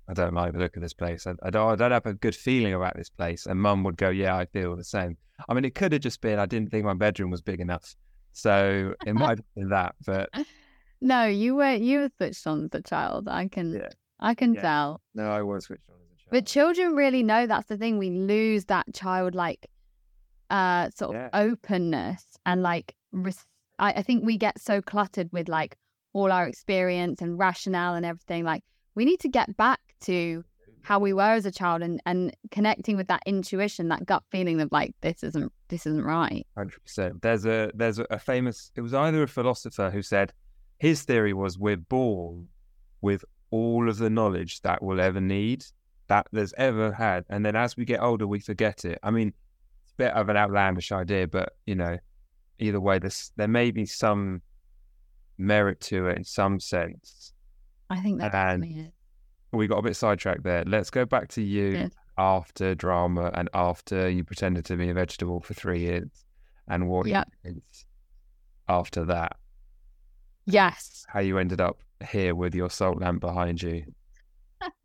[0.09, 1.27] I don't like the look of this place.
[1.27, 3.47] I, I, don't, I don't have a good feeling about this place.
[3.47, 5.17] And mum would go, Yeah, I feel the same.
[5.49, 7.95] I mean, it could have just been I didn't think my bedroom was big enough.
[8.33, 9.95] So it might have been that.
[10.05, 10.31] But
[11.01, 13.29] no, you were you were switched on as a child.
[13.29, 13.89] I can yeah.
[14.21, 14.63] I can yeah.
[14.63, 15.01] tell.
[15.15, 16.29] No, I was switched on as a child.
[16.31, 17.99] But children really know that's the thing.
[17.99, 19.67] We lose that childlike
[20.49, 21.29] uh sort of yeah.
[21.33, 23.45] openness and like res-
[23.81, 25.77] I, I think we get so cluttered with like
[26.17, 28.43] all our experience and rationale and everything.
[28.43, 28.63] Like
[28.95, 30.43] we need to get back to
[30.81, 34.59] how we were as a child and, and connecting with that intuition, that gut feeling
[34.63, 36.47] of like this isn't this isn't right.
[36.57, 37.21] Hundred percent.
[37.21, 38.73] There's a there's a famous.
[38.77, 40.33] It was either a philosopher who said
[40.79, 42.49] his theory was we're born
[43.03, 45.65] with all of the knowledge that we'll ever need
[46.09, 48.99] that there's ever had, and then as we get older, we forget it.
[49.03, 49.35] I mean,
[49.83, 51.99] it's a bit of an outlandish idea, but you know,
[52.59, 54.41] either way, there's there may be some
[55.39, 57.33] merit to it in some sense.
[57.91, 58.93] I think that and
[59.53, 60.65] we got a bit sidetracked there.
[60.67, 61.93] Let's go back to you Good.
[62.19, 66.25] after drama and after you pretended to be a vegetable for three years
[66.69, 67.29] and what yep.
[68.69, 69.37] after that.
[70.47, 71.05] Yes.
[71.09, 73.85] How you ended up here with your salt lamp behind you.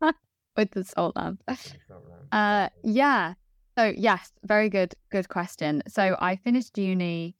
[0.56, 1.42] with the salt lamp.
[2.30, 3.34] Uh yeah.
[3.76, 5.82] So yes, very good good question.
[5.88, 7.36] So I finished uni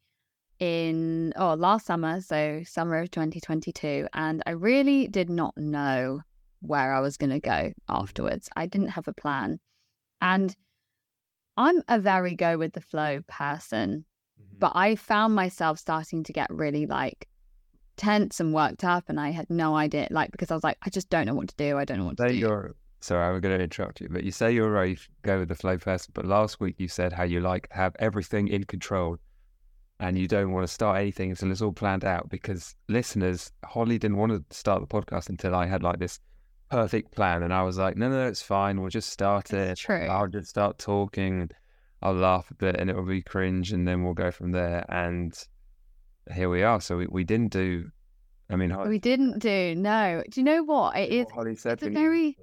[0.62, 6.20] in oh last summer, so summer of 2022, and I really did not know
[6.60, 8.48] where I was going to go afterwards.
[8.54, 9.58] I didn't have a plan.
[10.20, 10.54] And
[11.56, 14.04] I'm a very go with the flow person,
[14.40, 14.58] mm-hmm.
[14.60, 17.26] but I found myself starting to get really like
[17.96, 20.90] tense and worked up and I had no idea like because I was like I
[20.90, 21.76] just don't know what to do.
[21.76, 22.34] I don't know what to do.
[22.34, 25.56] You're sorry, I'm going to interrupt you, but you say you're a go with the
[25.56, 29.18] flow person, but last week you said how you like have everything in control
[30.02, 34.00] and you don't want to start anything until it's all planned out because listeners, Holly
[34.00, 36.18] didn't want to start the podcast until I had like this
[36.70, 37.44] perfect plan.
[37.44, 38.80] And I was like, no, no, no it's fine.
[38.80, 39.78] We'll just start it.
[39.78, 40.06] True.
[40.06, 41.50] I'll just start talking.
[42.02, 44.84] I'll laugh a bit and it will be cringe and then we'll go from there.
[44.88, 45.32] And
[46.34, 46.80] here we are.
[46.80, 47.88] So we, we didn't do,
[48.50, 50.24] I mean, Holly, we didn't do, no.
[50.28, 50.96] Do you know what?
[50.96, 52.36] It is, Holly said it's a very,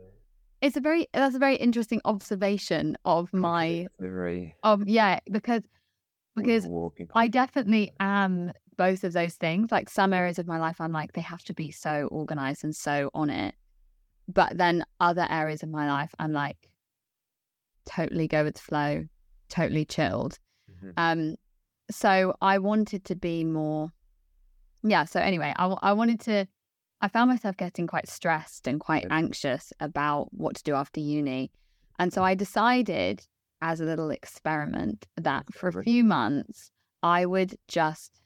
[0.61, 5.63] it's a very, that's a very interesting observation of my, very, of, yeah, because,
[6.39, 6.67] because
[7.13, 9.71] I definitely am both of those things.
[9.71, 12.75] Like some areas of my life, I'm like, they have to be so organized and
[12.75, 13.55] so on it.
[14.27, 16.69] But then other areas of my life, I'm like
[17.85, 19.05] totally go with the flow,
[19.49, 20.39] totally chilled.
[20.71, 20.91] Mm-hmm.
[20.97, 21.35] Um,
[21.91, 23.91] so I wanted to be more,
[24.83, 25.05] yeah.
[25.05, 26.47] So anyway, I, I wanted to,
[27.01, 31.51] I found myself getting quite stressed and quite anxious about what to do after uni.
[31.97, 33.25] And so I decided
[33.61, 36.71] as a little experiment that for a few months,
[37.03, 38.21] I would just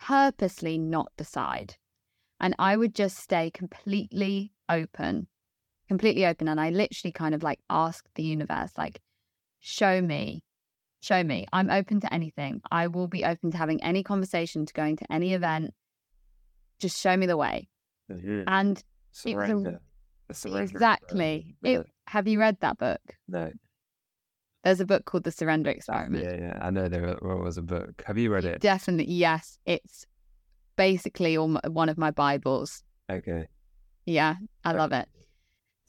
[0.00, 1.76] purposely not decide.
[2.40, 5.28] And I would just stay completely open,
[5.88, 6.48] completely open.
[6.48, 9.00] And I literally kind of like asked the universe, like,
[9.60, 10.42] show me,
[11.00, 11.46] show me.
[11.52, 12.60] I'm open to anything.
[12.70, 15.72] I will be open to having any conversation, to going to any event.
[16.80, 17.68] Just show me the way.
[18.10, 18.42] Mm-hmm.
[18.46, 19.80] And surrender.
[20.28, 21.56] A, exactly.
[21.62, 23.00] It, have you read that book?
[23.28, 23.50] No.
[24.64, 26.24] There's a book called The Surrender Experiment.
[26.24, 26.58] Yeah, yeah.
[26.60, 28.02] I know there was a book.
[28.06, 28.60] Have you read it?
[28.60, 29.12] Definitely.
[29.12, 29.58] Yes.
[29.66, 30.06] It's
[30.76, 32.82] basically one of my Bibles.
[33.10, 33.46] Okay.
[34.06, 35.06] Yeah, I love it.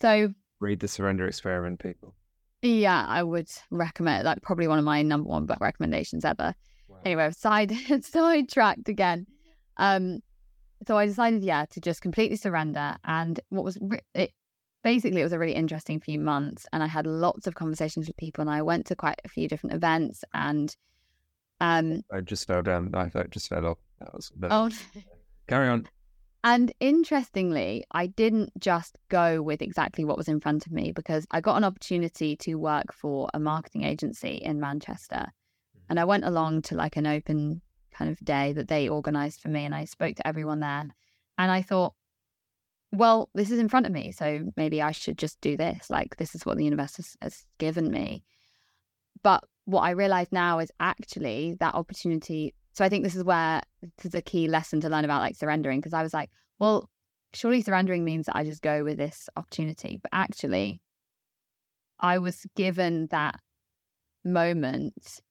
[0.02, 2.16] So read the Surrender Experiment, people.
[2.62, 4.26] Yeah, I would recommend.
[4.26, 6.54] Like probably one of my number one book recommendations ever.
[6.90, 6.98] Wow.
[7.06, 7.72] Anyway, side
[8.04, 9.26] sidetracked again.
[9.78, 10.20] Um,
[10.86, 12.98] so I decided, yeah, to just completely surrender.
[13.06, 13.78] And what was
[14.14, 14.32] it?
[14.86, 18.18] Basically, it was a really interesting few months, and I had lots of conversations with
[18.18, 20.76] people, and I went to quite a few different events, and
[21.60, 22.94] um, I just fell down.
[22.94, 23.78] I thought just fell off.
[24.00, 24.32] That was.
[24.44, 24.70] Oh.
[25.48, 25.88] Carry on.
[26.44, 31.26] And interestingly, I didn't just go with exactly what was in front of me because
[31.32, 35.16] I got an opportunity to work for a marketing agency in Manchester.
[35.16, 35.80] Mm-hmm.
[35.90, 39.48] And I went along to like an open kind of day that they organized for
[39.48, 40.86] me and I spoke to everyone there.
[41.40, 41.96] And I thought,
[42.96, 44.12] well, this is in front of me.
[44.12, 45.90] So maybe I should just do this.
[45.90, 48.24] Like, this is what the universe has, has given me.
[49.24, 53.62] But what I realize now is actually that opportunity so I think this is where
[53.82, 56.30] this is a key lesson to learn about like surrendering because I was like,
[56.60, 56.90] well,
[57.34, 59.98] surely surrendering means that I just go with this opportunity.
[60.04, 60.82] But actually,
[62.02, 63.40] I was given that
[64.26, 65.22] moment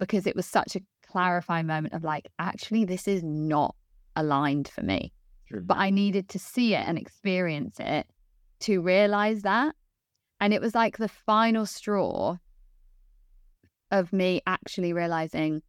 [0.00, 3.76] because it was such a clarifying moment of like, actually, this is not
[4.16, 5.12] aligned for me.
[5.50, 5.82] But mm-hmm.
[5.82, 8.06] I needed to see it and experience it
[8.60, 9.74] to realize that.
[10.40, 12.36] And it was like the final straw
[13.90, 15.62] of me actually realizing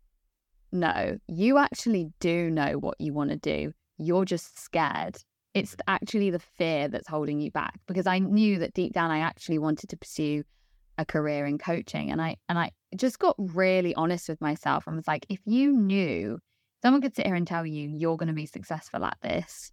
[0.71, 3.73] no, you actually do know what you want to do.
[3.97, 5.17] You're just scared.
[5.53, 5.93] It's mm-hmm.
[5.93, 9.59] actually the fear that's holding you back because I knew that deep down I actually
[9.59, 10.43] wanted to pursue
[10.97, 14.95] a career in coaching and I and I just got really honest with myself and
[14.95, 16.39] was like if you knew
[16.81, 19.71] someone could sit here and tell you you're going to be successful at this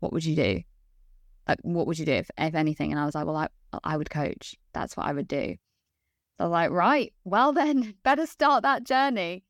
[0.00, 0.60] what would you do?
[1.48, 2.92] Like what would you do if, if anything?
[2.92, 3.48] And I was like well I
[3.84, 4.56] I would coach.
[4.72, 5.56] That's what I would do.
[6.38, 9.44] So like right well then better start that journey.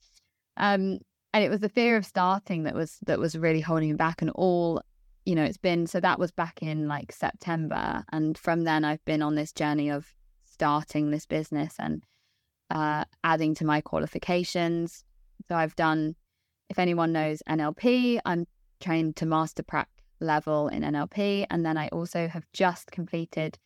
[0.56, 0.98] Um,
[1.32, 4.22] and it was the fear of starting that was that was really holding me back.
[4.22, 4.80] And all,
[5.26, 9.04] you know, it's been so that was back in like September, and from then I've
[9.04, 10.14] been on this journey of
[10.46, 12.02] starting this business and
[12.70, 15.04] uh, adding to my qualifications.
[15.46, 16.16] So I've done,
[16.68, 18.46] if anyone knows NLP, I'm
[18.80, 19.88] trained to master prac
[20.20, 23.58] level in NLP, and then I also have just completed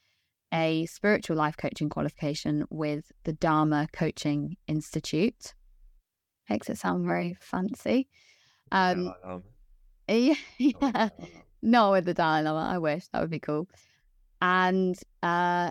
[0.52, 5.54] a spiritual life coaching qualification with the Dharma Coaching Institute
[6.50, 8.08] makes it sound very fancy.
[8.72, 9.14] Um,
[10.08, 11.08] yeah, yeah.
[11.62, 12.68] not with the Dalai Lama.
[12.68, 13.68] I wish that would be cool.
[14.42, 15.70] And uh,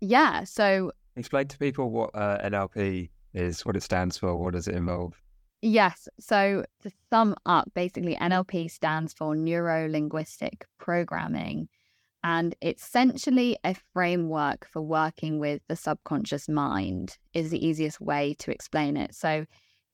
[0.00, 4.66] yeah, so explain to people what uh, NLP is, what it stands for, what does
[4.66, 5.20] it involve?
[5.62, 6.08] Yes.
[6.18, 11.68] So to sum up, basically, NLP stands for Neuro Linguistic Programming.
[12.24, 18.34] And it's essentially a framework for working with the subconscious mind, is the easiest way
[18.40, 19.14] to explain it.
[19.14, 19.44] So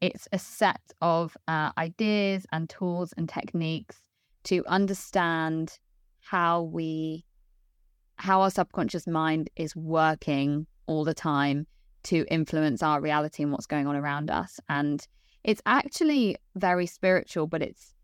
[0.01, 4.01] it's a set of uh, ideas and tools and techniques
[4.45, 5.79] to understand
[6.21, 7.25] how we,
[8.17, 11.67] how our subconscious mind is working all the time
[12.05, 14.61] to influence our reality and what's going on around us.
[14.69, 15.07] And
[15.45, 17.95] it's actually very spiritual, but it's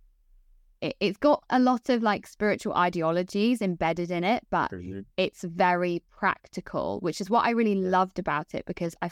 [0.80, 5.00] it, has got a lot of like spiritual ideologies embedded in it, but mm-hmm.
[5.16, 9.10] it's very practical, which is what I really loved about it because I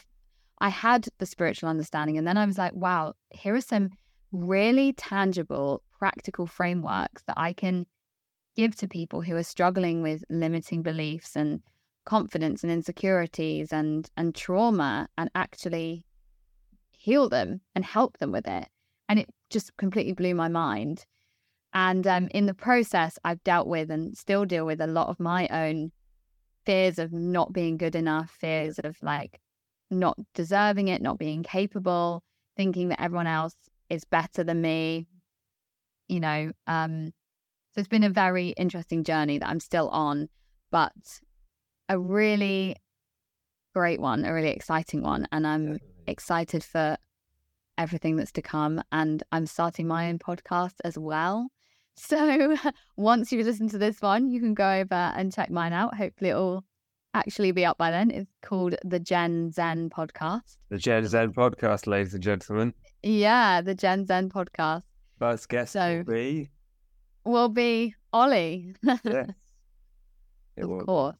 [0.58, 2.18] I had the spiritual understanding.
[2.18, 3.90] And then I was like, wow, here are some
[4.30, 7.86] really tangible, practical frameworks that I can
[8.54, 11.62] give to people who are struggling with limiting beliefs and
[12.04, 16.04] confidence and insecurities and and trauma and actually
[17.02, 18.68] heal them and help them with it
[19.08, 21.04] and it just completely blew my mind
[21.74, 25.18] and um, in the process i've dealt with and still deal with a lot of
[25.18, 25.90] my own
[26.64, 29.40] fears of not being good enough fears of like
[29.92, 32.22] not deserving it, not being capable,
[32.56, 33.54] thinking that everyone else
[33.90, 35.06] is better than me.
[36.08, 37.12] You know, um,
[37.74, 40.28] so it's been a very interesting journey that I'm still on,
[40.70, 40.92] but
[41.88, 42.76] a really
[43.74, 45.26] great one, a really exciting one.
[45.32, 46.96] And I'm excited for
[47.78, 48.82] everything that's to come.
[48.92, 51.48] And I'm starting my own podcast as well.
[51.94, 52.56] So
[52.96, 55.94] once you listen to this one, you can go over and check mine out.
[55.94, 56.64] Hopefully, it'll
[57.12, 58.10] actually be up by then.
[58.10, 60.56] It's called the Gen Zen Podcast.
[60.70, 62.72] The Gen Zen Podcast, ladies and gentlemen.
[63.02, 64.84] Yeah, the Gen Zen Podcast.
[65.18, 66.50] First guest so, will be
[67.24, 68.74] will be Ollie.
[68.82, 69.28] yes,
[70.56, 71.16] of course.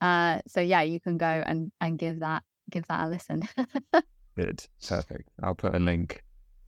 [0.00, 3.48] Uh, so yeah, you can go and and give that give that a listen.
[4.36, 5.30] Good, perfect.
[5.42, 6.22] I'll put a link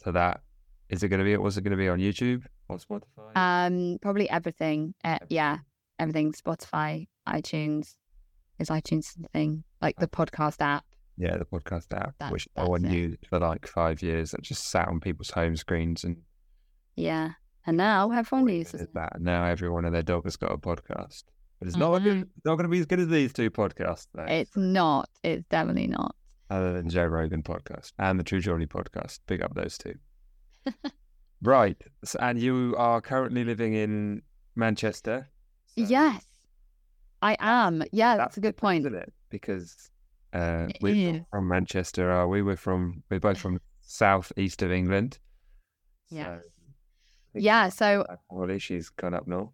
[0.05, 0.41] to that.
[0.89, 1.37] Is it going to be?
[1.37, 3.37] Was it going to be on YouTube or Spotify?
[3.37, 4.95] Um, probably everything.
[5.05, 5.59] Uh, yeah,
[5.99, 6.33] everything.
[6.33, 7.97] Spotify, iTunes,
[8.59, 9.65] is iTunes the thing?
[9.83, 10.85] Like the podcast app?
[11.19, 14.31] Yeah, the podcast app, that's, which no one used for like five years.
[14.31, 16.17] That just sat on people's home screens and.
[16.97, 17.33] Yeah,
[17.67, 18.95] and now everyone uses it.
[18.95, 19.21] that.
[19.21, 21.25] Now everyone and their dog has got a podcast,
[21.59, 22.23] but it's not mm-hmm.
[22.45, 24.07] not going to be as good as these two podcasts.
[24.15, 24.25] Though.
[24.25, 25.09] It's not.
[25.23, 26.15] It's definitely not.
[26.51, 29.95] Other than Joe Rogan podcast and the True Geordie podcast, pick up those two.
[31.43, 34.23] right, so, and you are currently living in
[34.55, 35.29] Manchester.
[35.77, 35.85] So.
[35.85, 36.25] Yes.
[37.21, 37.83] I am.
[37.93, 38.87] Yeah, that's, that's a good point.
[38.87, 39.13] Isn't it?
[39.31, 39.91] Because
[40.33, 42.43] uh, we're from Manchester, are we?
[42.43, 45.19] We're from we're both from south east of England.
[46.11, 46.39] Yeah.
[46.39, 46.41] So
[47.35, 47.69] yeah.
[47.69, 49.51] So Holly, she's gone up north.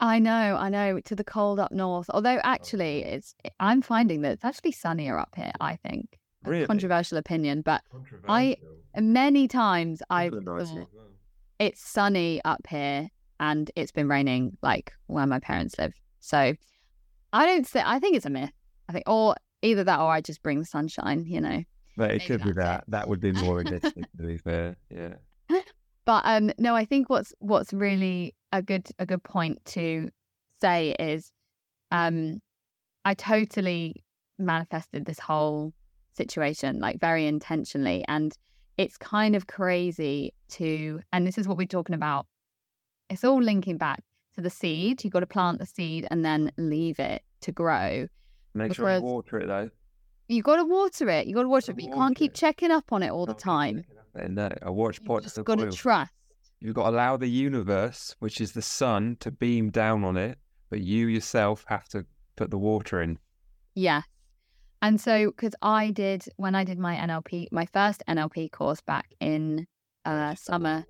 [0.00, 2.08] I know, I know, to the cold up north.
[2.10, 5.52] Although actually, it's I'm finding that it's actually sunnier up here.
[5.60, 6.18] I think.
[6.44, 6.66] Really?
[6.66, 7.82] Controversial opinion, but
[8.28, 8.56] I
[8.96, 10.34] many times I've
[11.58, 13.08] it's sunny up here
[13.40, 15.92] and it's been raining like where my parents live.
[16.20, 16.54] So
[17.32, 18.52] I don't say, I think it's a myth.
[18.88, 21.62] I think, or either that or I just bring the sunshine, you know.
[21.96, 22.82] But it could be that.
[22.82, 22.90] It.
[22.92, 24.76] That would be more realistic, to be fair.
[24.90, 25.14] Yeah.
[26.04, 30.10] But um, no, I think what's what's really a good a good point to
[30.60, 31.30] say is,
[31.90, 32.40] um,
[33.04, 34.04] I totally
[34.38, 35.72] manifested this whole
[36.14, 38.36] situation like very intentionally, and
[38.76, 41.00] it's kind of crazy to.
[41.12, 42.26] And this is what we're talking about.
[43.10, 44.02] It's all linking back
[44.34, 45.02] to the seed.
[45.02, 48.06] You've got to plant the seed and then leave it to grow.
[48.54, 49.70] Make sure you water it though.
[50.28, 51.26] You got to water it.
[51.26, 52.34] You got to water it, but you can't keep it.
[52.34, 53.84] checking up on it all the time.
[54.14, 56.12] No, I watch pots You just got to trust.
[56.60, 60.38] You've got to allow the universe, which is the sun, to beam down on it,
[60.70, 62.04] but you yourself have to
[62.36, 63.18] put the water in.
[63.74, 64.04] Yes.
[64.82, 69.12] And so, because I did, when I did my NLP, my first NLP course back
[69.20, 69.66] in
[70.04, 70.84] uh, summer,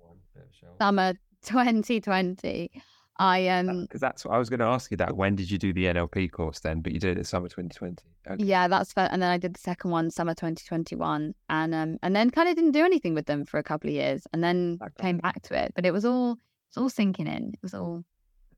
[0.79, 1.13] summer
[1.43, 2.71] 2020,
[3.19, 5.15] I, um, Because that's what I was going to ask you that.
[5.15, 6.81] When did you do the NLP course then?
[6.81, 8.01] But you did it in summer 2020.
[8.27, 8.43] Okay.
[8.43, 9.09] yeah, that's fair.
[9.11, 11.35] And then I did the second one, summer 2021.
[11.49, 13.93] And, um, and then kind of didn't do anything with them for a couple of
[13.93, 15.73] years and then came back to it.
[15.75, 16.37] But it was all, it
[16.75, 17.49] was all sinking in.
[17.53, 18.03] It was all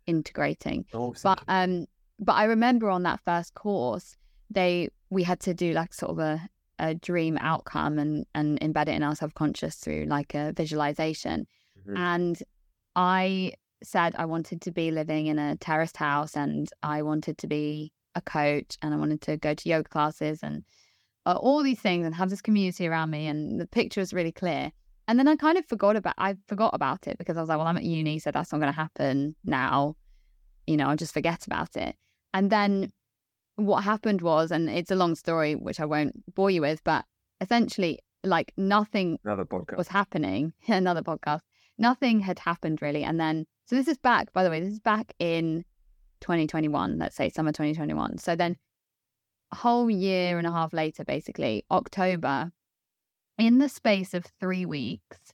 [0.08, 0.86] integrating.
[0.94, 1.86] Oh, but um
[2.20, 4.18] but i remember on that first course
[4.50, 6.42] they we had to do like sort of a,
[6.80, 11.48] a dream outcome and and embed it in our subconscious through like a visualization
[11.88, 11.98] Mhm.
[11.98, 12.44] and
[12.96, 13.54] i
[13.84, 17.92] said i wanted to be living in a terraced house and i wanted to be
[18.16, 20.64] a coach and i wanted to go to yoga classes and
[21.26, 24.32] uh, all these things and have this community around me and the picture was really
[24.32, 24.72] clear
[25.08, 27.58] and then i kind of forgot about i forgot about it because i was like
[27.58, 29.96] well i'm at uni so that's not going to happen now
[30.68, 31.96] you know, I'll just forget about it.
[32.34, 32.92] And then
[33.56, 37.06] what happened was, and it's a long story, which I won't bore you with, but
[37.42, 39.78] essentially, like nothing Another podcast.
[39.78, 40.54] was happening.
[40.68, 41.42] Another podcast.
[41.82, 43.04] Nothing had happened really.
[43.04, 45.66] And then, so this is back, by the way, this is back in
[46.22, 48.20] 2021, let's say summer 2021.
[48.20, 48.56] So then,
[49.52, 52.52] a whole year and a half later, basically, October,
[53.38, 55.34] in the space of three weeks,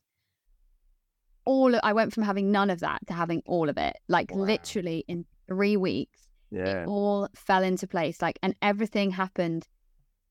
[1.46, 3.98] all I went from having none of that to having all of it.
[4.08, 4.46] Like Wow.
[4.46, 6.84] literally in three weeks, yeah.
[6.84, 8.22] it all fell into place.
[8.22, 9.68] Like, and everything happened.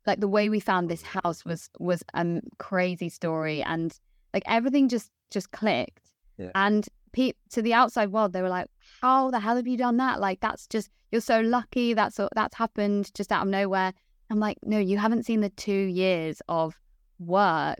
[0.06, 3.98] Like the way we found this house was was a crazy story, and
[4.32, 6.05] like everything just just clicked.
[6.38, 6.50] Yeah.
[6.54, 8.68] And pe- to the outside world, they were like,
[9.00, 10.20] "How the hell have you done that?
[10.20, 11.94] Like, that's just you're so lucky.
[11.94, 13.92] That's that's happened just out of nowhere."
[14.30, 16.74] I'm like, "No, you haven't seen the two years of
[17.18, 17.78] work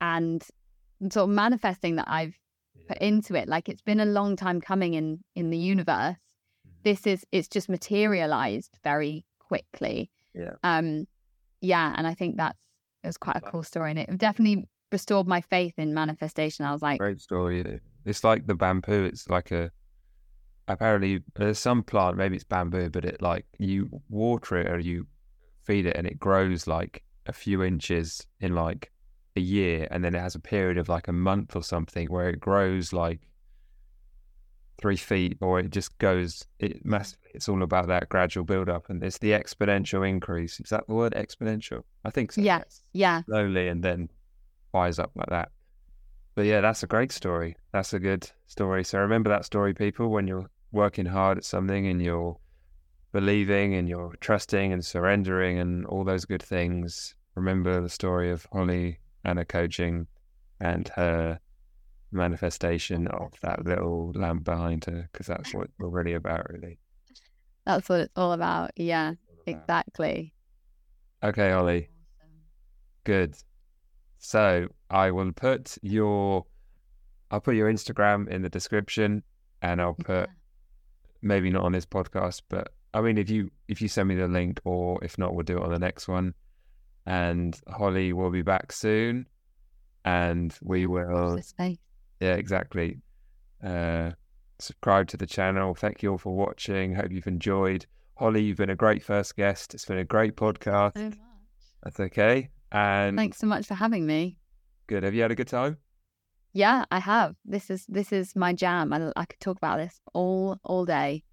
[0.00, 0.44] and
[1.10, 2.38] sort of manifesting that I've
[2.86, 3.48] put into it.
[3.48, 6.16] Like, it's been a long time coming in in the universe.
[6.16, 6.82] Mm-hmm.
[6.84, 10.54] This is it's just materialized very quickly." Yeah.
[10.62, 11.06] Um,
[11.60, 12.58] yeah, and I think that's
[13.02, 16.64] it was quite a cool story, and it definitely restored my faith in manifestation.
[16.64, 17.80] I was like, Great story.
[18.08, 19.04] It's like the bamboo.
[19.04, 19.70] It's like a.
[20.66, 22.16] Apparently, there's some plant.
[22.16, 25.06] Maybe it's bamboo, but it like you water it or you
[25.64, 28.90] feed it, and it grows like a few inches in like
[29.36, 32.28] a year, and then it has a period of like a month or something where
[32.28, 33.20] it grows like
[34.78, 37.30] three feet, or it just goes it massively.
[37.34, 40.60] It's all about that gradual build up, and it's the exponential increase.
[40.60, 41.82] Is that the word exponential?
[42.04, 42.40] I think so.
[42.40, 44.08] yes, yeah, slowly and then
[44.72, 45.50] fires up like that.
[46.38, 47.56] But yeah, that's a great story.
[47.72, 48.84] That's a good story.
[48.84, 52.38] So remember that story, people, when you're working hard at something and you're
[53.10, 57.16] believing and you're trusting and surrendering and all those good things.
[57.34, 60.06] Remember the story of Holly and her coaching
[60.60, 61.40] and her
[62.12, 66.78] manifestation of that little lamp behind her, because that's what we're really about, really.
[67.66, 68.70] that's what it's all about.
[68.76, 69.14] Yeah,
[69.44, 70.32] exactly.
[71.20, 71.88] Okay, Holly.
[73.02, 73.34] Good.
[74.18, 76.44] So I will put your
[77.30, 79.22] I'll put your Instagram in the description
[79.62, 80.28] and I'll put
[81.22, 84.28] maybe not on this podcast, but I mean if you if you send me the
[84.28, 86.34] link or if not we'll do it on the next one.
[87.06, 89.26] And Holly will be back soon
[90.04, 91.40] and we will
[92.20, 92.98] yeah, exactly.
[93.62, 94.12] Uh
[94.58, 95.74] subscribe to the channel.
[95.74, 96.94] Thank you all for watching.
[96.94, 97.86] Hope you've enjoyed.
[98.16, 99.74] Holly, you've been a great first guest.
[99.74, 100.96] It's been a great podcast.
[100.96, 101.12] So.
[101.84, 102.50] That's okay.
[102.70, 104.36] And Thanks so much for having me.
[104.86, 105.02] good.
[105.02, 105.78] Have you had a good time?
[106.52, 107.36] Yeah, I have.
[107.44, 108.92] This is this is my jam.
[108.92, 111.24] I, I could talk about this all all day.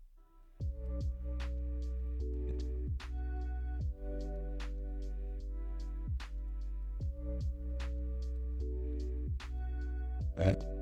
[10.38, 10.74] Right.